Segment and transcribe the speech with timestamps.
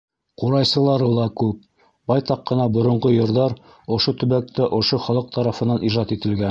[0.43, 1.59] Ҡурайсылары ла күп,
[2.13, 3.57] байтаҡ ҡына боронғо йырҙар
[3.99, 6.39] ошо төбәктә, ошо халыҡ тарафынан ижад ителгән.